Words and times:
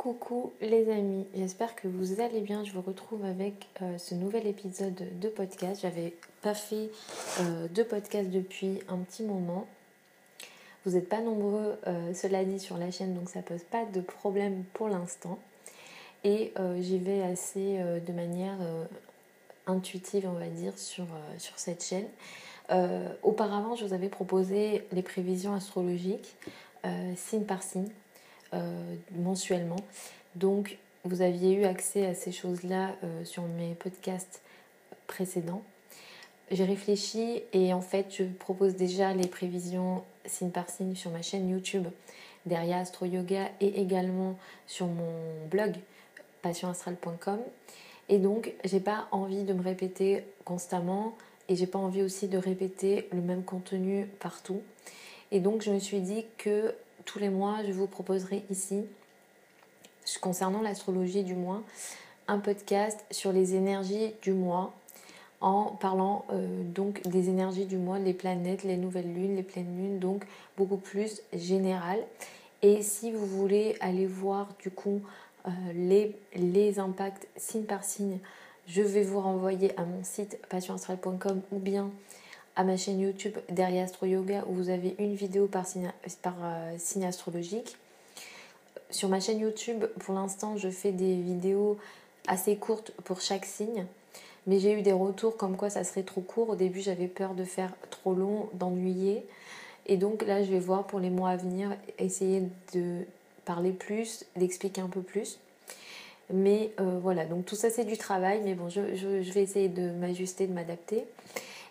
Coucou 0.00 0.54
les 0.62 0.90
amis, 0.90 1.26
j'espère 1.34 1.76
que 1.76 1.86
vous 1.86 2.22
allez 2.22 2.40
bien. 2.40 2.64
Je 2.64 2.72
vous 2.72 2.80
retrouve 2.80 3.22
avec 3.22 3.68
euh, 3.82 3.98
ce 3.98 4.14
nouvel 4.14 4.46
épisode 4.46 4.94
de 5.20 5.28
podcast. 5.28 5.82
J'avais 5.82 6.14
pas 6.40 6.54
fait 6.54 6.88
euh, 7.40 7.68
de 7.68 7.82
podcast 7.82 8.30
depuis 8.30 8.78
un 8.88 8.96
petit 8.96 9.22
moment. 9.22 9.66
Vous 10.86 10.92
n'êtes 10.92 11.06
pas 11.06 11.20
nombreux, 11.20 11.76
euh, 11.86 12.14
cela 12.14 12.46
dit, 12.46 12.58
sur 12.58 12.78
la 12.78 12.90
chaîne, 12.90 13.12
donc 13.12 13.28
ça 13.28 13.42
pose 13.42 13.62
pas 13.64 13.84
de 13.84 14.00
problème 14.00 14.64
pour 14.72 14.88
l'instant. 14.88 15.38
Et 16.24 16.54
j'y 16.78 16.96
vais 16.96 17.20
assez 17.20 17.78
de 17.78 18.12
manière 18.12 18.56
intuitive, 19.66 20.26
on 20.26 20.38
va 20.38 20.48
dire, 20.48 20.78
sur, 20.78 21.06
sur 21.36 21.58
cette 21.58 21.84
chaîne. 21.84 22.06
auparavant, 23.22 23.74
je 23.74 23.84
vous 23.84 23.92
avais 23.92 24.08
proposé 24.08 24.86
les 24.92 25.02
prévisions 25.02 25.52
astrologiques, 25.54 26.36
signe 27.16 27.44
par 27.44 27.62
signe 27.62 27.90
euh, 28.54 28.94
mensuellement. 29.12 29.80
Donc, 30.34 30.78
vous 31.04 31.22
aviez 31.22 31.54
eu 31.54 31.64
accès 31.64 32.06
à 32.06 32.14
ces 32.14 32.32
choses-là 32.32 32.94
euh, 33.04 33.24
sur 33.24 33.42
mes 33.42 33.74
podcasts 33.74 34.42
précédents. 35.06 35.62
J'ai 36.50 36.64
réfléchi 36.64 37.42
et 37.52 37.72
en 37.72 37.80
fait, 37.80 38.06
je 38.10 38.24
propose 38.24 38.74
déjà 38.74 39.14
les 39.14 39.28
prévisions 39.28 40.02
signe 40.26 40.50
par 40.50 40.68
signe 40.68 40.94
sur 40.94 41.10
ma 41.10 41.22
chaîne 41.22 41.48
YouTube 41.48 41.86
derrière 42.46 42.78
Astro 42.78 43.06
Yoga 43.06 43.50
et 43.60 43.80
également 43.80 44.36
sur 44.66 44.86
mon 44.86 45.46
blog 45.50 45.74
passionastral.com. 46.42 47.38
Et 48.08 48.18
donc, 48.18 48.52
j'ai 48.64 48.80
pas 48.80 49.06
envie 49.12 49.44
de 49.44 49.52
me 49.52 49.62
répéter 49.62 50.24
constamment 50.44 51.16
et 51.48 51.56
j'ai 51.56 51.66
pas 51.66 51.78
envie 51.78 52.02
aussi 52.02 52.28
de 52.28 52.38
répéter 52.38 53.08
le 53.12 53.20
même 53.20 53.44
contenu 53.44 54.06
partout. 54.18 54.62
Et 55.30 55.40
donc, 55.40 55.62
je 55.62 55.70
me 55.70 55.78
suis 55.78 56.00
dit 56.00 56.24
que 56.38 56.74
tous 57.10 57.18
les 57.18 57.28
mois, 57.28 57.58
je 57.66 57.72
vous 57.72 57.88
proposerai 57.88 58.44
ici, 58.50 58.84
concernant 60.20 60.62
l'astrologie 60.62 61.24
du 61.24 61.34
mois, 61.34 61.62
un 62.28 62.38
podcast 62.38 63.04
sur 63.10 63.32
les 63.32 63.56
énergies 63.56 64.12
du 64.22 64.32
mois 64.32 64.72
en 65.40 65.64
parlant 65.64 66.24
euh, 66.30 66.62
donc 66.62 67.02
des 67.08 67.28
énergies 67.28 67.64
du 67.64 67.78
mois, 67.78 67.98
les 67.98 68.12
planètes, 68.12 68.62
les 68.62 68.76
nouvelles 68.76 69.12
lunes, 69.12 69.34
les 69.34 69.42
pleines 69.42 69.76
lunes, 69.76 69.98
donc 69.98 70.24
beaucoup 70.56 70.76
plus 70.76 71.22
général. 71.32 71.98
Et 72.62 72.80
si 72.82 73.10
vous 73.10 73.26
voulez 73.26 73.76
aller 73.80 74.06
voir 74.06 74.46
du 74.60 74.70
coup 74.70 75.00
euh, 75.46 75.50
les, 75.74 76.16
les 76.36 76.78
impacts 76.78 77.26
signe 77.36 77.64
par 77.64 77.82
signe, 77.82 78.18
je 78.68 78.82
vais 78.82 79.02
vous 79.02 79.20
renvoyer 79.20 79.76
à 79.76 79.84
mon 79.84 80.04
site 80.04 80.38
passionastral.com 80.48 81.40
ou 81.50 81.58
bien 81.58 81.90
à 82.60 82.62
ma 82.62 82.76
chaîne 82.76 83.00
YouTube 83.00 83.38
Derrière 83.48 83.84
Astro 83.84 84.04
Yoga 84.04 84.44
où 84.46 84.52
vous 84.52 84.68
avez 84.68 84.94
une 84.98 85.14
vidéo 85.14 85.46
par 85.46 85.64
euh, 85.74 86.74
signe 86.76 87.06
astrologique. 87.06 87.78
Sur 88.90 89.08
ma 89.08 89.18
chaîne 89.18 89.38
YouTube, 89.38 89.86
pour 90.00 90.14
l'instant, 90.14 90.58
je 90.58 90.68
fais 90.68 90.92
des 90.92 91.14
vidéos 91.14 91.78
assez 92.28 92.56
courtes 92.56 92.92
pour 93.04 93.22
chaque 93.22 93.46
signe. 93.46 93.86
Mais 94.46 94.58
j'ai 94.58 94.78
eu 94.78 94.82
des 94.82 94.92
retours 94.92 95.38
comme 95.38 95.56
quoi 95.56 95.70
ça 95.70 95.84
serait 95.84 96.02
trop 96.02 96.20
court. 96.20 96.50
Au 96.50 96.54
début, 96.54 96.80
j'avais 96.80 97.06
peur 97.06 97.32
de 97.32 97.44
faire 97.44 97.72
trop 97.88 98.12
long, 98.12 98.50
d'ennuyer. 98.52 99.24
Et 99.86 99.96
donc 99.96 100.20
là, 100.26 100.42
je 100.42 100.50
vais 100.50 100.60
voir 100.60 100.86
pour 100.86 101.00
les 101.00 101.08
mois 101.08 101.30
à 101.30 101.36
venir, 101.38 101.74
essayer 101.98 102.42
de 102.74 103.06
parler 103.46 103.72
plus, 103.72 104.26
d'expliquer 104.36 104.82
un 104.82 104.88
peu 104.88 105.00
plus. 105.00 105.38
Mais 106.30 106.72
euh, 106.78 106.98
voilà, 107.00 107.24
donc 107.24 107.46
tout 107.46 107.56
ça 107.56 107.70
c'est 107.70 107.86
du 107.86 107.96
travail, 107.96 108.42
mais 108.44 108.52
bon, 108.52 108.68
je 108.68 109.32
vais 109.32 109.42
essayer 109.42 109.70
de 109.70 109.92
m'ajuster, 109.92 110.46
de 110.46 110.52
m'adapter. 110.52 111.06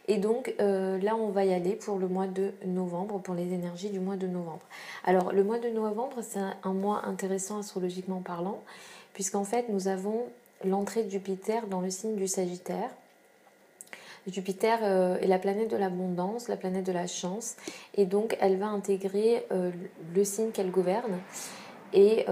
Et 0.09 0.17
donc 0.17 0.55
euh, 0.59 0.97
là, 0.97 1.15
on 1.15 1.29
va 1.29 1.45
y 1.45 1.53
aller 1.53 1.75
pour 1.75 1.99
le 1.99 2.07
mois 2.07 2.25
de 2.25 2.51
novembre, 2.65 3.19
pour 3.19 3.35
les 3.35 3.53
énergies 3.53 3.91
du 3.91 3.99
mois 3.99 4.15
de 4.17 4.25
novembre. 4.25 4.65
Alors 5.05 5.31
le 5.31 5.43
mois 5.43 5.59
de 5.59 5.69
novembre, 5.69 6.17
c'est 6.23 6.39
un 6.63 6.73
mois 6.73 7.05
intéressant 7.05 7.59
astrologiquement 7.59 8.19
parlant, 8.19 8.59
puisqu'en 9.13 9.43
fait, 9.43 9.69
nous 9.69 9.87
avons 9.87 10.25
l'entrée 10.65 11.03
de 11.03 11.11
Jupiter 11.11 11.67
dans 11.67 11.79
le 11.79 11.91
signe 11.91 12.15
du 12.15 12.27
Sagittaire. 12.27 12.89
Jupiter 14.27 14.79
euh, 14.81 15.19
est 15.19 15.27
la 15.27 15.37
planète 15.37 15.69
de 15.69 15.77
l'abondance, 15.77 16.47
la 16.47 16.57
planète 16.57 16.87
de 16.87 16.91
la 16.91 17.05
chance, 17.05 17.55
et 17.95 18.07
donc 18.07 18.35
elle 18.41 18.57
va 18.57 18.67
intégrer 18.67 19.45
euh, 19.51 19.69
le 20.15 20.23
signe 20.23 20.49
qu'elle 20.49 20.71
gouverne. 20.71 21.19
Et, 21.93 22.27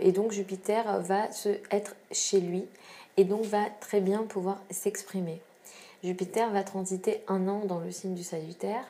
et, 0.00 0.12
donc 0.12 0.32
Jupiter 0.32 1.00
va 1.00 1.32
se 1.32 1.48
être 1.70 1.96
chez 2.12 2.38
lui 2.38 2.66
et 3.16 3.24
donc 3.24 3.44
va 3.44 3.62
très 3.80 4.02
bien 4.02 4.24
pouvoir 4.24 4.60
s'exprimer. 4.68 5.40
Jupiter 6.04 6.50
va 6.50 6.62
transiter 6.62 7.24
un 7.28 7.48
an 7.48 7.64
dans 7.64 7.80
le 7.80 7.90
signe 7.90 8.14
du 8.14 8.22
Sagittaire, 8.22 8.84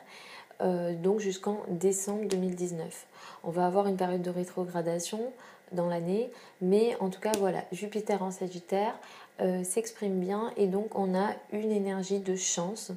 euh, 0.59 0.93
donc 0.93 1.21
jusqu'en 1.21 1.61
décembre 1.69 2.25
2019. 2.27 3.07
On 3.45 3.51
va 3.51 3.65
avoir 3.65 3.87
une 3.87 3.95
période 3.95 4.21
de 4.21 4.29
rétrogradation 4.29 5.31
dans 5.71 5.87
l'année, 5.87 6.29
mais 6.59 6.97
en 6.99 7.09
tout 7.09 7.21
cas 7.21 7.31
voilà, 7.39 7.63
Jupiter 7.71 8.21
en 8.21 8.31
Sagittaire 8.31 8.99
euh, 9.39 9.63
s'exprime 9.63 10.19
bien 10.19 10.51
et 10.57 10.67
donc 10.67 10.97
on 10.99 11.15
a 11.15 11.29
une 11.53 11.71
énergie 11.71 12.19
de 12.19 12.35
chance, 12.35 12.91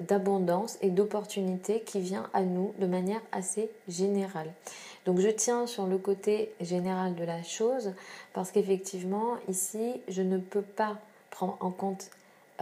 d'abondance 0.00 0.76
et 0.82 0.90
d'opportunité 0.90 1.80
qui 1.82 2.00
vient 2.00 2.28
à 2.32 2.42
nous 2.42 2.74
de 2.80 2.86
manière 2.86 3.22
assez 3.30 3.70
générale. 3.86 4.52
Donc 5.06 5.20
je 5.20 5.28
tiens 5.28 5.68
sur 5.68 5.86
le 5.86 5.98
côté 5.98 6.52
général 6.60 7.14
de 7.14 7.22
la 7.22 7.44
chose 7.44 7.92
parce 8.32 8.50
qu'effectivement 8.50 9.36
ici 9.48 10.02
je 10.08 10.22
ne 10.22 10.38
peux 10.38 10.62
pas 10.62 10.98
prendre 11.30 11.56
en 11.60 11.70
compte 11.70 12.10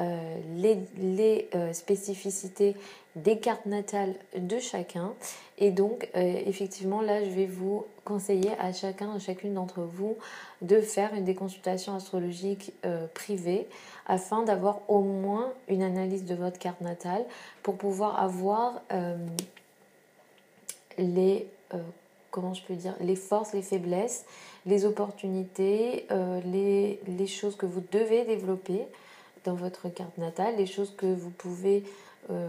euh, 0.00 0.38
les, 0.56 1.50
euh, 1.54 1.74
spécificités 1.74 2.74
des 3.14 3.36
cartes 3.36 3.66
natales 3.66 4.14
de 4.34 4.58
chacun. 4.58 5.12
Et 5.58 5.70
donc, 5.70 6.08
euh, 6.16 6.20
effectivement, 6.46 7.02
là, 7.02 7.22
je 7.22 7.28
vais 7.28 7.44
vous 7.44 7.84
conseiller 8.02 8.52
à 8.58 8.72
chacun, 8.72 9.12
à 9.12 9.18
chacune 9.18 9.52
d'entre 9.52 9.82
vous, 9.82 10.16
de 10.62 10.80
faire 10.80 11.12
une 11.12 11.24
déconsultation 11.24 11.94
astrologique 11.94 12.72
privée 13.12 13.68
afin 14.06 14.42
d'avoir 14.44 14.80
au 14.88 15.00
moins 15.00 15.52
une 15.68 15.82
analyse 15.82 16.24
de 16.24 16.34
votre 16.34 16.58
carte 16.58 16.80
natale 16.80 17.26
pour 17.62 17.76
pouvoir 17.76 18.18
avoir 18.18 18.80
les 20.96 21.46
comment 22.30 22.54
je 22.54 22.62
peux 22.62 22.74
dire, 22.74 22.94
les 23.00 23.14
forces, 23.14 23.52
les 23.52 23.62
faiblesses, 23.62 24.24
les 24.64 24.86
opportunités, 24.86 26.06
les, 26.46 27.26
choses 27.26 27.56
que 27.56 27.66
vous 27.66 27.82
devez 27.92 28.24
développer 28.24 28.86
dans 29.44 29.54
votre 29.54 29.88
carte 29.88 30.18
natale, 30.18 30.56
les 30.56 30.66
choses 30.66 30.94
que 30.96 31.06
vous 31.06 31.30
pouvez 31.30 31.84
euh, 32.30 32.48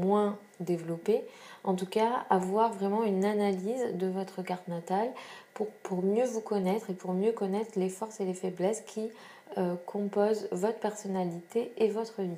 moins 0.00 0.38
développer. 0.60 1.22
En 1.64 1.74
tout 1.74 1.86
cas, 1.86 2.24
avoir 2.30 2.72
vraiment 2.72 3.04
une 3.04 3.26
analyse 3.26 3.94
de 3.94 4.06
votre 4.06 4.40
carte 4.40 4.68
natale 4.68 5.10
pour, 5.52 5.66
pour 5.82 6.02
mieux 6.02 6.24
vous 6.24 6.40
connaître 6.40 6.88
et 6.88 6.94
pour 6.94 7.12
mieux 7.12 7.32
connaître 7.32 7.78
les 7.78 7.90
forces 7.90 8.20
et 8.20 8.24
les 8.24 8.32
faiblesses 8.32 8.80
qui 8.86 9.10
euh, 9.58 9.74
composent 9.84 10.48
votre 10.50 10.78
personnalité 10.78 11.72
et 11.76 11.88
votre 11.88 12.22
vie. 12.22 12.30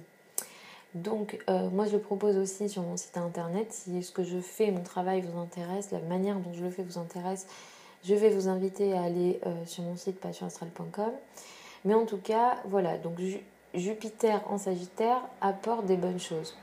Donc, 0.94 1.38
euh, 1.48 1.70
moi, 1.70 1.86
je 1.86 1.92
le 1.92 2.00
propose 2.00 2.36
aussi 2.38 2.68
sur 2.68 2.82
mon 2.82 2.96
site 2.96 3.18
internet. 3.18 3.72
Si 3.72 4.02
ce 4.02 4.10
que 4.10 4.24
je 4.24 4.40
fais, 4.40 4.72
mon 4.72 4.82
travail 4.82 5.20
vous 5.20 5.38
intéresse, 5.38 5.92
la 5.92 6.00
manière 6.00 6.40
dont 6.40 6.52
je 6.52 6.64
le 6.64 6.70
fais 6.70 6.82
vous 6.82 6.98
intéresse, 6.98 7.46
je 8.02 8.16
vais 8.16 8.30
vous 8.30 8.48
inviter 8.48 8.94
à 8.94 9.02
aller 9.04 9.40
sur 9.64 9.84
mon 9.84 9.96
site 9.96 10.20
passionastral.com. 10.20 11.12
Mais 11.84 11.94
en 11.94 12.04
tout 12.04 12.18
cas, 12.18 12.56
voilà, 12.66 12.98
donc 12.98 13.18
Jupiter 13.74 14.40
en 14.48 14.58
Sagittaire 14.58 15.20
apporte 15.40 15.86
des 15.86 15.96
bonnes 15.96 16.20
choses. 16.20 16.56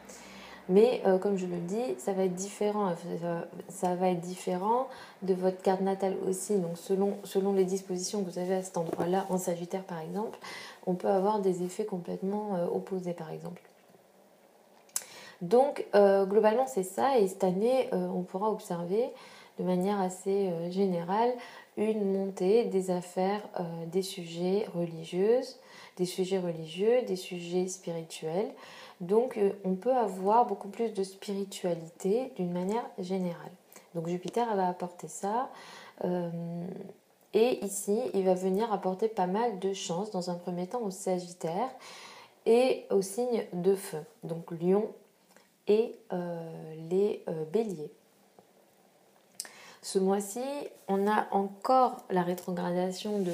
Mais 0.70 1.02
euh, 1.06 1.18
comme 1.18 1.38
je 1.38 1.46
le 1.46 1.58
dis, 1.58 1.96
ça 1.98 2.14
va 2.14 2.24
être 2.24 2.36
différent. 2.36 2.94
Ça 3.68 3.96
va 3.96 4.10
être 4.10 4.22
différent 4.22 4.88
de 5.22 5.34
votre 5.34 5.62
carte 5.62 5.82
natale 5.82 6.16
aussi. 6.28 6.58
Donc 6.58 6.78
selon, 6.78 7.54
les 7.54 7.66
dispositions 7.66 8.24
que 8.24 8.30
vous 8.30 8.40
avez 8.40 8.56
à 8.56 8.64
cet 8.64 8.78
endroit-là, 8.78 9.26
en 9.30 9.38
Sagittaire 9.38 9.84
par 9.84 10.00
exemple, 10.00 10.40
on 10.86 10.94
peut 10.94 11.10
avoir 11.10 11.40
des 11.40 11.64
effets 11.64 11.86
complètement 11.86 12.56
euh, 12.56 12.66
opposés 12.68 13.14
par 13.14 13.32
exemple. 13.32 13.62
Donc 15.42 15.86
euh, 15.96 16.26
globalement 16.26 16.68
c'est 16.68 16.84
ça. 16.84 17.18
Et 17.18 17.28
cette 17.28 17.44
année, 17.44 17.90
on 17.92 18.22
pourra 18.22 18.50
observer 18.52 19.10
de 19.62 19.66
manière 19.66 20.02
assez 20.02 20.50
générale 20.72 21.32
une 21.78 22.12
montée 22.12 22.66
des 22.66 22.92
affaires, 22.92 23.42
des 23.88 24.02
sujets 24.02 24.66
religieuses, 24.74 25.60
des 25.98 26.06
sujets 26.06 26.40
religieux, 26.40 27.04
des 27.04 27.16
sujets 27.16 27.68
spirituels. 27.68 28.52
Donc 29.02 29.38
euh, 29.38 29.52
on 29.66 29.75
peut 29.75 29.96
avoir 29.96 30.46
beaucoup 30.46 30.69
plus 30.69 30.94
de 30.94 31.04
spiritualité 31.04 32.31
d'une 32.36 32.52
manière 32.52 32.86
générale. 33.00 33.52
Donc 33.96 34.08
Jupiter 34.08 34.56
va 34.56 34.69
apporter 34.69 35.08
ça. 35.08 35.50
Euh, 36.06 36.30
et 37.34 37.64
ici, 37.66 38.00
il 38.14 38.25
va 38.25 38.34
venir 38.34 38.72
apporter 38.72 39.07
pas 39.07 39.28
mal 39.28 39.60
de 39.60 39.74
chance 39.74 40.12
dans 40.12 40.30
un 40.30 40.36
premier 40.36 40.68
temps 40.68 40.81
au 40.81 40.92
Sagittaire 40.92 41.69
et 42.46 42.86
au 42.90 43.02
signe 43.02 43.46
de 43.54 43.75
feu, 43.75 44.04
donc 44.24 44.52
Lion 44.52 44.90
et 45.68 45.96
euh, 46.12 46.74
les 46.90 47.24
béliers. 47.54 47.92
Ce 49.83 49.98
mois-ci, 49.98 50.44
on 50.88 51.07
a 51.07 51.28
encore 51.31 51.98
la 52.12 52.22
rétrogradation 52.22 53.19
de, 53.19 53.31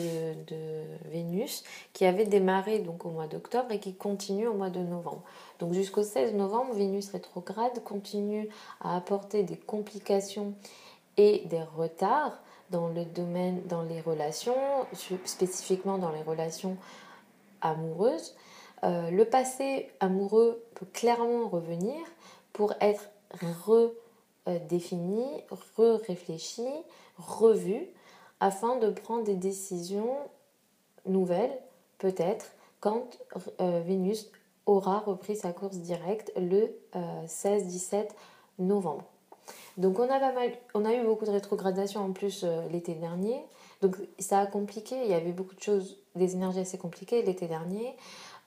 Vénus 1.11 1.63
qui 1.91 2.05
avait 2.05 2.25
démarré 2.25 2.79
donc 2.79 3.05
au 3.05 3.09
mois 3.09 3.27
d'octobre 3.27 3.71
et 3.71 3.79
qui 3.79 3.93
continue 3.95 4.47
au 4.47 4.53
mois 4.53 4.69
de 4.69 4.79
novembre. 4.79 5.23
Donc 5.59 5.73
jusqu'au 5.73 6.03
16 6.03 6.35
novembre, 6.35 6.73
Vénus 6.73 7.09
rétrograde 7.09 7.83
continue 7.83 8.47
à 8.79 8.95
apporter 8.95 9.43
des 9.43 9.57
complications 9.57 10.53
et 11.17 11.43
des 11.47 11.63
retards 11.75 12.39
dans 12.69 12.87
le 12.87 13.03
domaine, 13.03 13.61
dans 13.67 13.83
les 13.83 13.99
relations, 13.99 14.55
spécifiquement 15.25 15.97
dans 15.97 16.11
les 16.11 16.23
relations 16.23 16.77
amoureuses. 17.61 18.35
Euh, 18.83 19.09
le 19.09 19.25
passé 19.25 19.89
amoureux 19.99 20.63
peut 20.75 20.87
clairement 20.93 21.49
revenir 21.49 21.97
pour 22.53 22.73
être 22.79 23.09
redéfini, 24.53 25.25
re-réfléchi, 25.77 26.67
revu, 27.17 27.87
afin 28.39 28.77
de 28.77 28.89
prendre 28.89 29.23
des 29.23 29.35
décisions 29.35 30.15
nouvelles, 31.05 31.57
peut-être, 31.97 32.47
quand 32.79 33.17
euh, 33.59 33.81
Vénus 33.85 34.29
aura 34.65 34.99
repris 34.99 35.35
sa 35.35 35.51
course 35.51 35.77
directe 35.77 36.31
le 36.35 36.69
16-17 37.25 37.95
euh, 37.95 38.03
novembre. 38.59 39.05
Donc 39.77 39.99
on 39.99 40.09
a, 40.09 40.19
pas 40.19 40.33
mal, 40.33 40.51
on 40.73 40.85
a 40.85 40.93
eu 40.93 41.03
beaucoup 41.03 41.25
de 41.25 41.31
rétrogradation 41.31 42.01
en 42.01 42.11
plus 42.11 42.43
euh, 42.43 42.67
l'été 42.69 42.95
dernier. 42.95 43.39
Donc 43.81 43.95
ça 44.17 44.39
a 44.39 44.45
compliqué, 44.47 44.95
il 45.03 45.09
y 45.09 45.13
avait 45.13 45.31
beaucoup 45.31 45.55
de 45.55 45.61
choses, 45.61 45.97
des 46.15 46.33
énergies 46.33 46.59
assez 46.59 46.77
compliquées 46.77 47.21
l'été 47.21 47.47
dernier. 47.47 47.95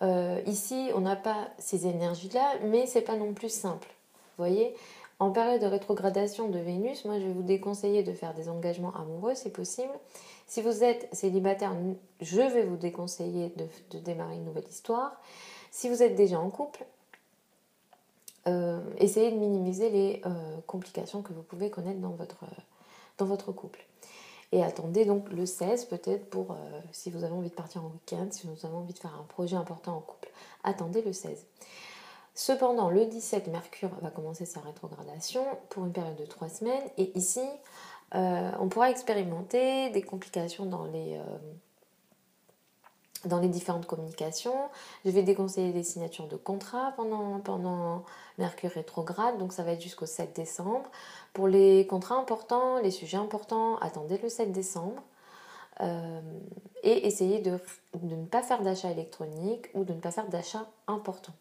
Euh, 0.02 0.41
ici, 0.47 0.91
on 0.94 1.00
n'a 1.00 1.17
pas 1.17 1.49
ces 1.58 1.87
énergies-là, 1.87 2.55
mais 2.64 2.87
c'est 2.87 3.02
pas 3.02 3.17
non 3.17 3.32
plus 3.32 3.52
simple. 3.52 3.88
Vous 4.37 4.44
voyez 4.44 4.75
En 5.20 5.31
période 5.31 5.61
de 5.61 5.67
rétrogradation 5.67 6.49
de 6.49 6.58
Vénus, 6.58 7.05
moi 7.05 7.20
je 7.20 7.26
vais 7.26 7.32
vous 7.32 7.43
déconseiller 7.43 8.02
de 8.02 8.12
faire 8.12 8.34
des 8.34 8.49
engagements 8.49 8.94
amoureux, 8.94 9.34
c'est 9.34 9.52
possible. 9.52 9.93
Si 10.46 10.62
vous 10.62 10.82
êtes 10.82 11.08
célibataire, 11.12 11.76
je 12.20 12.40
vais 12.40 12.64
vous 12.64 12.76
déconseiller 12.76 13.55
de 13.90 13.99
démarrer 13.99 14.37
une 14.37 14.44
nouvelle 14.44 14.67
histoire. 14.69 15.20
Si 15.70 15.88
vous 15.88 16.02
êtes 16.02 16.14
déjà 16.14 16.40
en 16.40 16.50
couple, 16.50 16.84
euh, 18.46 18.81
essayez 18.96 19.31
de 19.31 19.37
minimiser 19.37 19.90
les 19.90 20.22
euh, 20.25 20.56
complications 20.67 21.23
que 21.23 21.32
vous 21.32 21.43
pouvez 21.43 21.70
connaître 21.70 22.00
dans 22.00 22.11
votre, 22.11 22.44
dans 23.19 23.26
votre 23.26 23.52
couple. 23.52 23.84
Et 24.52 24.64
attendez 24.64 25.05
donc 25.05 25.31
le 25.31 25.46
16 25.46 25.84
peut-être 25.84 26.28
pour 26.31 26.52
euh, 26.52 26.81
si 26.90 27.11
vous 27.11 27.23
avez 27.23 27.34
envie 27.34 27.50
de 27.50 27.55
partir 27.55 27.84
en 27.84 27.88
week-end, 27.88 28.26
si 28.31 28.46
vous 28.46 28.66
avez 28.66 28.75
envie 28.75 28.94
de 28.94 28.99
faire 28.99 29.14
un 29.14 29.25
projet 29.25 29.56
important 29.56 29.96
en 29.96 30.00
couple. 30.00 30.31
Attendez 30.64 31.02
le 31.02 31.12
16. 31.12 31.44
Cependant, 32.42 32.88
le 32.88 33.04
17, 33.04 33.48
Mercure 33.48 33.90
va 34.00 34.08
commencer 34.08 34.46
sa 34.46 34.60
rétrogradation 34.60 35.44
pour 35.69 35.84
une 35.84 35.92
période 35.92 36.16
de 36.16 36.25
3 36.25 36.48
semaines. 36.48 36.88
Et 36.96 37.12
ici, 37.14 37.46
on 38.14 38.66
pourra 38.70 38.90
expérimenter 38.90 39.90
des 39.90 40.00
complications 40.00 40.64
dans 40.64 40.87
les 40.87 41.20
les 43.42 43.48
différentes 43.48 43.84
communications. 43.84 44.70
Je 45.04 45.10
vais 45.10 45.22
déconseiller 45.22 45.75
les 45.75 45.82
signatures 45.82 46.28
de 46.28 46.37
contrats 46.37 46.94
pendant, 46.96 47.40
pendant 47.40 48.04
Mercure 48.38 48.70
rétrograde, 48.70 49.37
donc 49.37 49.52
ça 49.52 49.62
va 49.62 49.72
être 49.72 49.82
jusqu'au 49.82 50.06
7 50.06 50.34
décembre. 50.34 50.90
Pour 51.34 51.46
les 51.46 51.87
contrats 51.87 52.16
importants, 52.16 52.81
les 52.81 52.90
sujets 52.90 53.19
importants, 53.19 53.76
attendez 53.81 54.16
le 54.16 54.31
7 54.31 54.50
décembre. 54.50 55.02
Euh, 55.82 56.22
et 56.82 57.06
essayez 57.06 57.40
de, 57.40 57.58
de, 58.00 58.16
ne 58.16 58.25
pas 58.25 58.42
faire 58.42 58.62
d'achat 58.62 58.90
électronique 58.90 59.69
ou 59.75 59.84
de 59.84 59.92
ne 59.92 60.00
pas 60.00 60.10
faire 60.10 60.28
d'achat 60.28 60.66
important 60.87 61.34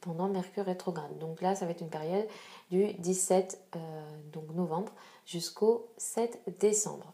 pendant 0.00 0.28
Mercure 0.28 0.64
rétrograde. 0.64 1.18
Donc 1.18 1.40
là, 1.40 1.54
ça 1.54 1.64
va 1.64 1.72
être 1.72 1.80
une 1.80 1.90
période 1.90 2.26
du 2.70 2.92
17 2.94 3.58
euh, 3.76 3.80
novembre 4.54 4.92
jusqu'au 5.26 5.88
7 5.96 6.40
décembre. 6.60 7.12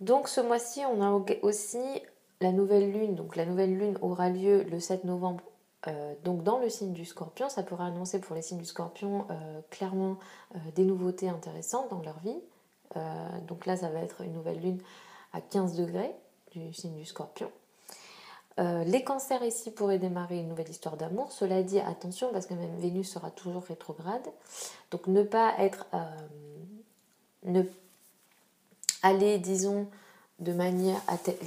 Donc 0.00 0.28
ce 0.28 0.40
mois-ci, 0.40 0.82
on 0.84 1.00
a 1.00 1.10
aussi 1.42 1.78
la 2.40 2.52
nouvelle 2.52 2.90
lune. 2.92 3.14
Donc 3.14 3.36
la 3.36 3.46
nouvelle 3.46 3.76
lune 3.76 3.96
aura 4.02 4.28
lieu 4.28 4.62
le 4.64 4.80
7 4.80 5.04
novembre. 5.04 5.44
Euh, 5.88 6.14
donc 6.24 6.42
dans 6.42 6.58
le 6.58 6.68
signe 6.68 6.92
du 6.92 7.04
scorpion, 7.04 7.48
ça 7.48 7.62
pourrait 7.62 7.84
annoncer 7.84 8.20
pour 8.20 8.36
les 8.36 8.42
signes 8.42 8.58
du 8.58 8.64
scorpion 8.64 9.26
euh, 9.30 9.60
clairement 9.70 10.18
des 10.74 10.84
nouveautés 10.84 11.28
intéressantes 11.28 11.88
dans 11.90 12.02
leur 12.02 12.18
vie. 12.20 12.38
donc 13.48 13.64
là, 13.64 13.76
ça 13.76 13.88
va 13.88 14.00
être 14.00 14.20
une 14.20 14.34
nouvelle 14.34 14.60
lune 14.60 14.82
à 15.32 15.40
15 15.40 15.76
degrés 15.76 16.14
du 16.50 16.72
signe 16.74 16.94
du 16.94 17.06
scorpion. 17.06 17.50
Les 18.58 19.02
cancers 19.04 19.42
ici 19.42 19.70
pourraient 19.70 19.98
démarrer 19.98 20.38
une 20.38 20.48
nouvelle 20.48 20.68
histoire 20.68 20.96
d'amour. 20.96 21.32
Cela 21.32 21.62
dit, 21.62 21.80
attention 21.80 22.30
parce 22.32 22.46
que 22.46 22.54
même 22.54 22.76
Vénus 22.76 23.10
sera 23.10 23.30
toujours 23.30 23.64
rétrograde. 23.64 24.28
Donc 24.90 25.06
ne 25.06 25.22
pas 25.22 25.54
être... 25.58 25.86
ne 27.44 27.62
Allez, 29.04 29.38
disons, 29.38 29.88
de 30.38 30.52
manière 30.52 31.00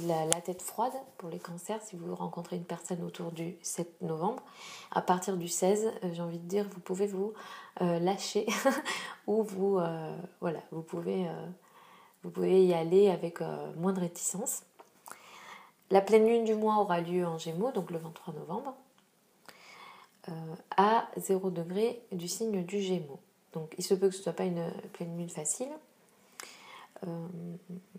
la, 0.06 0.40
tête 0.42 0.60
froide 0.60 0.92
pour 1.16 1.30
les 1.30 1.38
cancers 1.38 1.80
si 1.82 1.96
vous 1.96 2.14
rencontrez 2.14 2.56
une 2.56 2.64
personne 2.64 3.02
autour 3.02 3.32
du 3.32 3.56
7 3.62 4.02
novembre. 4.02 4.42
À 4.90 5.00
partir 5.00 5.38
du 5.38 5.48
16, 5.48 5.86
euh, 5.86 6.08
j'ai 6.12 6.22
envie 6.22 6.38
de 6.38 6.46
dire, 6.46 6.66
vous 6.70 6.80
pouvez 6.80 7.06
vous 7.06 7.32
euh, 7.80 7.98
lâcher 7.98 8.46
ou 9.26 9.42
vous, 9.42 9.78
euh, 9.78 10.16
voilà, 10.40 10.60
vous 10.70 10.82
pouvez, 10.82 11.26
vous 12.22 12.30
pouvez 12.30 12.64
y 12.66 12.74
aller 12.74 13.08
avec 13.08 13.40
moins 13.76 13.94
de 13.94 14.00
réticence. 14.00 14.62
La 15.90 16.00
pleine 16.00 16.26
lune 16.26 16.44
du 16.44 16.54
mois 16.54 16.76
aura 16.76 17.00
lieu 17.00 17.26
en 17.26 17.38
Gémeaux, 17.38 17.70
donc 17.72 17.90
le 17.90 17.98
23 17.98 18.34
novembre, 18.34 18.74
à 20.76 21.08
0 21.16 21.50
degré 21.50 22.02
du 22.10 22.26
signe 22.26 22.64
du 22.64 22.80
Gémeaux. 22.80 23.20
Donc 23.52 23.74
il 23.78 23.84
se 23.84 23.94
peut 23.94 24.08
que 24.08 24.14
ce 24.14 24.18
ne 24.18 24.22
soit 24.24 24.32
pas 24.32 24.44
une 24.44 24.70
pleine 24.92 25.16
lune 25.16 25.30
facile. 25.30 25.70
Euh, 27.06 27.26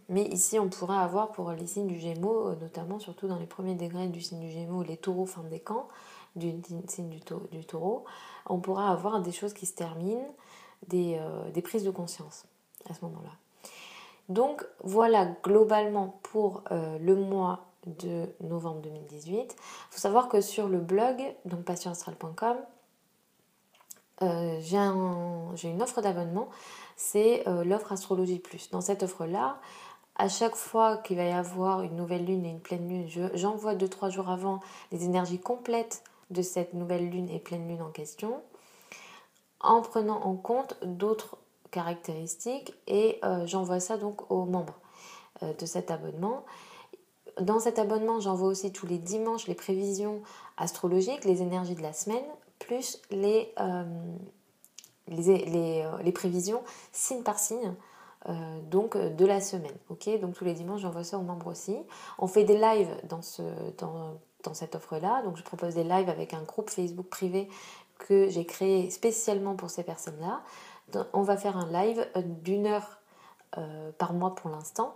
mais 0.10 0.24
ici, 0.24 0.60
on 0.60 0.70
pourrait 0.70 0.98
avoir 0.98 1.32
pour 1.32 1.52
les 1.52 1.68
signes 1.68 1.88
du 1.88 2.00
Gémeaux, 2.00 2.50
euh, 2.50 2.56
notamment 2.62 3.00
surtout 3.00 3.28
dans 3.28 3.38
les 3.38 3.46
premiers 3.46 3.76
degrés 3.76 4.08
du 4.08 4.22
signe 4.22 4.40
du 4.40 4.50
Gémeaux, 4.50 4.84
les 4.84 4.98
taureaux 4.98 5.26
fin 5.26 5.44
des 5.44 5.60
camps, 5.60 5.88
du 6.36 6.54
signe 6.88 7.10
du, 7.10 7.66
taureau, 7.66 8.06
on 8.46 8.60
pourra 8.60 8.92
avoir 8.92 9.22
des 9.22 9.32
choses 9.32 9.54
qui 9.54 9.66
se 9.66 9.74
terminent, 9.74 10.36
des, 10.88 11.18
euh, 11.20 11.50
des 11.52 11.62
prises 11.62 11.84
de 11.84 11.90
conscience 11.90 12.46
à 12.90 12.94
ce 12.94 13.04
moment-là. 13.06 13.32
Donc 14.30 14.66
voilà 14.84 15.26
globalement 15.42 16.20
pour 16.22 16.64
le 16.70 17.16
mois 17.16 17.67
de 18.00 18.30
novembre 18.42 18.82
2018. 18.82 19.36
Il 19.38 19.56
faut 19.92 20.00
savoir 20.00 20.28
que 20.28 20.42
sur 20.42 20.68
le 20.68 20.80
blog, 20.80 21.16
donc 21.46 21.64
passionastral.com, 21.64 22.58
j'ai 24.20 25.70
une 25.70 25.82
offre 25.82 26.02
d'abonnement 26.02 26.50
c'est 26.98 27.48
euh, 27.48 27.64
l'offre 27.64 27.94
Astrologie 27.94 28.40
Plus. 28.40 28.70
Dans 28.72 28.82
cette 28.82 29.04
offre-là, 29.04 29.60
à 30.16 30.28
chaque 30.28 30.56
fois 30.56 30.98
qu'il 30.98 31.16
va 31.16 31.26
y 31.26 31.32
avoir 31.32 31.84
une 31.84 31.96
nouvelle 31.96 32.26
lune 32.26 32.46
et 32.46 32.50
une 32.50 32.60
pleine 32.60 32.90
lune, 32.90 33.30
j'envoie 33.36 33.76
2-3 33.76 34.10
jours 34.10 34.30
avant 34.30 34.60
les 34.92 35.06
énergies 35.06 35.40
complètes 35.40 36.04
de 36.32 36.42
cette 36.42 36.74
nouvelle 36.74 37.10
lune 37.10 37.30
et 37.30 37.40
pleine 37.40 37.68
lune 37.68 37.82
en 37.84 37.92
question, 37.92 38.42
en 39.62 39.82
prenant 39.82 40.20
en 40.24 40.36
compte 40.36 40.76
d'autres 40.84 41.38
caractéristiques 41.70 42.74
et 42.88 43.20
euh, 43.24 43.46
j'envoie 43.46 43.80
ça 43.80 43.98
donc 43.98 44.30
aux 44.32 44.46
membres 44.46 44.80
euh, 45.44 45.54
de 45.54 45.66
cet 45.68 45.92
abonnement. 45.92 46.44
Dans 47.42 47.60
cet 47.60 47.80
abonnement, 47.80 48.20
j'envoie 48.20 48.48
aussi 48.48 48.72
tous 48.72 48.88
les 48.88 48.98
dimanches 48.98 49.48
les 49.48 49.56
prévisions 49.56 50.22
astrologiques, 50.58 51.24
les 51.24 51.42
énergies 51.42 51.76
de 51.76 51.82
la 51.82 51.94
semaine, 51.94 52.24
plus 52.60 53.00
les, 53.12 53.54
les, 55.08 55.84
euh, 55.84 55.98
les, 56.04 56.12
prévisions 56.12 56.62
signe 56.92 57.24
par 57.24 57.40
signe. 57.40 57.74
Euh, 58.28 58.62
donc 58.62 58.96
euh, 58.96 59.10
de 59.10 59.26
la 59.26 59.40
semaine. 59.40 59.76
ok? 59.90 60.20
Donc 60.20 60.36
tous 60.36 60.44
les 60.44 60.54
dimanches, 60.54 60.82
j'envoie 60.82 61.04
ça 61.04 61.18
aux 61.18 61.24
membres 61.24 61.48
aussi. 61.48 61.78
On 62.18 62.28
fait 62.28 62.44
des 62.44 62.58
lives 62.58 62.94
dans, 63.08 63.22
ce, 63.22 63.42
dans, 63.78 64.18
dans 64.44 64.54
cette 64.54 64.76
offre-là. 64.76 65.22
Donc 65.24 65.38
je 65.38 65.44
propose 65.44 65.76
des 65.76 65.84
lives 65.84 66.10
avec 66.10 66.34
un 66.34 66.42
groupe 66.42 66.70
Facebook 66.70 67.08
privé 67.08 67.48
que 68.00 68.28
j'ai 68.28 68.46
créé 68.46 68.90
spécialement 68.90 69.56
pour 69.56 69.70
ces 69.70 69.84
personnes-là. 69.84 70.42
On 71.14 71.22
va 71.22 71.38
faire 71.38 71.58
un 71.58 71.70
live 71.72 72.08
d'une 72.44 72.68
heure 72.68 73.00
par 73.98 74.14
mois 74.14 74.36
pour 74.36 74.50
l'instant. 74.50 74.96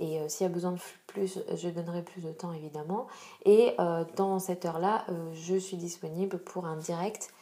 Et 0.00 0.18
s'il 0.28 0.44
y 0.44 0.50
a 0.50 0.52
besoin 0.52 0.72
de 0.72 0.80
plus, 1.06 1.38
je 1.54 1.68
donnerai 1.68 2.02
plus 2.02 2.22
de 2.22 2.32
temps 2.32 2.52
évidemment. 2.52 3.06
Et 3.44 3.76
dans 4.16 4.38
cette 4.38 4.64
heure-là, 4.64 5.04
je 5.34 5.56
suis 5.56 5.76
disponible 5.76 6.38
pour 6.38 6.66
un 6.66 6.76
direct 6.76 7.32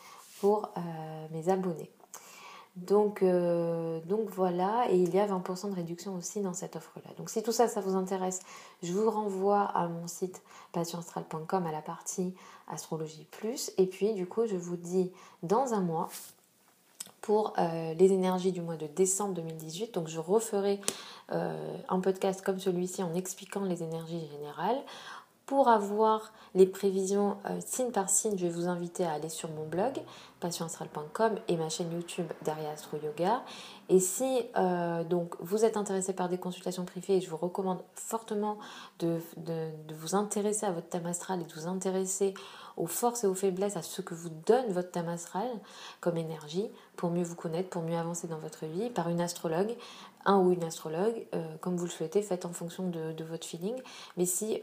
pour 0.40 0.70
mes 1.30 1.48
abonnés. 1.48 1.90
Donc, 2.86 3.22
euh, 3.22 4.00
donc 4.02 4.30
voilà, 4.30 4.86
et 4.90 4.96
il 4.96 5.12
y 5.12 5.18
a 5.18 5.26
20% 5.26 5.70
de 5.70 5.74
réduction 5.74 6.14
aussi 6.14 6.42
dans 6.42 6.52
cette 6.52 6.76
offre-là. 6.76 7.10
Donc 7.16 7.28
si 7.28 7.42
tout 7.42 7.50
ça, 7.50 7.66
ça 7.66 7.80
vous 7.80 7.96
intéresse, 7.96 8.40
je 8.82 8.92
vous 8.92 9.10
renvoie 9.10 9.62
à 9.62 9.88
mon 9.88 10.06
site 10.06 10.42
patientral.com 10.72 11.66
à 11.66 11.72
la 11.72 11.82
partie 11.82 12.34
Astrologie 12.68 13.26
Plus. 13.32 13.72
Et 13.78 13.86
puis 13.86 14.14
du 14.14 14.26
coup, 14.26 14.46
je 14.46 14.56
vous 14.56 14.76
dis 14.76 15.10
dans 15.42 15.74
un 15.74 15.80
mois 15.80 16.08
pour 17.28 17.52
euh, 17.58 17.92
les 17.92 18.10
énergies 18.10 18.52
du 18.52 18.62
mois 18.62 18.76
de 18.76 18.86
décembre 18.86 19.34
2018. 19.34 19.92
Donc 19.92 20.08
je 20.08 20.18
referai 20.18 20.80
euh, 21.30 21.76
un 21.90 22.00
podcast 22.00 22.40
comme 22.40 22.58
celui-ci 22.58 23.02
en 23.02 23.12
expliquant 23.12 23.64
les 23.64 23.82
énergies 23.82 24.26
générales. 24.32 24.78
Pour 25.44 25.68
avoir 25.68 26.32
les 26.54 26.64
prévisions 26.64 27.36
euh, 27.44 27.60
signe 27.66 27.90
par 27.90 28.08
signe, 28.08 28.38
je 28.38 28.46
vais 28.46 28.50
vous 28.50 28.66
inviter 28.66 29.04
à 29.04 29.12
aller 29.12 29.28
sur 29.28 29.50
mon 29.50 29.66
blog 29.66 30.00
passionastral.com 30.40 31.34
et 31.48 31.58
ma 31.58 31.68
chaîne 31.68 31.92
YouTube 31.92 32.32
derrière 32.46 32.70
Astro 32.70 32.96
Yoga. 32.96 33.42
Et 33.90 34.00
si 34.00 34.46
donc 35.10 35.34
vous 35.40 35.66
êtes 35.66 35.76
intéressé 35.76 36.14
par 36.14 36.30
des 36.30 36.38
consultations 36.38 36.86
privées, 36.86 37.20
je 37.20 37.28
vous 37.28 37.36
recommande 37.36 37.82
fortement 37.94 38.56
de, 39.00 39.18
vous 39.94 40.14
intéresser 40.14 40.64
à 40.64 40.70
votre 40.70 40.88
thème 40.88 41.06
astral 41.06 41.42
et 41.42 41.44
de 41.44 41.52
vous 41.52 41.66
intéresser 41.66 42.32
aux 42.78 42.86
forces 42.86 43.24
et 43.24 43.26
aux 43.26 43.34
faiblesses, 43.34 43.76
à 43.76 43.82
ce 43.82 44.00
que 44.00 44.14
vous 44.14 44.30
donne 44.46 44.72
votre 44.72 44.90
thème 44.90 45.08
astral 45.08 45.48
comme 46.00 46.16
énergie 46.16 46.70
pour 46.96 47.10
mieux 47.10 47.24
vous 47.24 47.34
connaître, 47.34 47.68
pour 47.68 47.82
mieux 47.82 47.96
avancer 47.96 48.26
dans 48.26 48.38
votre 48.38 48.66
vie 48.66 48.90
par 48.90 49.08
une 49.08 49.20
astrologue 49.20 49.76
un 50.24 50.38
ou 50.38 50.52
une 50.52 50.62
astrologue, 50.62 51.26
comme 51.60 51.76
vous 51.76 51.86
le 51.86 51.90
souhaitez, 51.90 52.22
faites 52.22 52.44
en 52.44 52.52
fonction 52.52 52.88
de, 52.88 53.24
votre 53.24 53.46
feeling. 53.46 53.74
Mais 54.16 54.26
si 54.26 54.60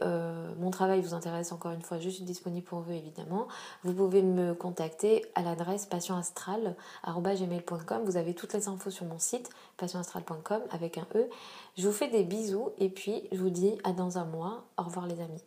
mon 0.58 0.70
travail 0.70 1.00
vous 1.00 1.12
intéresse, 1.12 1.52
encore 1.52 1.72
une 1.72 1.82
fois, 1.82 1.98
je 1.98 2.08
suis 2.08 2.24
disponible 2.24 2.64
pour 2.64 2.80
vous 2.80 2.92
évidemment. 2.92 3.48
Vous 3.82 3.92
pouvez 3.92 4.22
me 4.22 4.54
contacter 4.54 5.24
à 5.34 5.42
l'adresse 5.42 5.84
passionastral.gmail.com. 5.86 8.04
Vous 8.04 8.16
avez 8.16 8.34
toutes 8.34 8.52
les 8.52 8.68
infos 8.68 8.90
sur 8.90 9.06
mon 9.06 9.18
site 9.18 9.50
passionastral.com 9.76 10.62
avec 10.70 10.98
un 10.98 11.06
E. 11.16 11.28
Je 11.76 11.86
vous 11.86 11.92
fais 11.92 12.08
des 12.08 12.22
bisous 12.22 12.70
et 12.78 12.88
puis 12.88 13.24
je 13.32 13.38
vous 13.38 13.50
dis 13.50 13.76
à 13.84 13.92
dans 13.92 14.18
un 14.18 14.24
mois. 14.24 14.64
Au 14.78 14.84
revoir 14.84 15.06
les 15.06 15.20
amis. 15.20 15.42